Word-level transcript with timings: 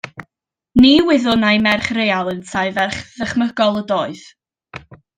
Ni 0.85 0.93
wyddwn 1.09 1.45
ai 1.49 1.59
merch 1.67 1.91
real 1.99 2.33
ynteu 2.33 2.75
ferch 2.79 2.99
ddychmygol 3.21 3.81
ydoedd. 3.85 4.29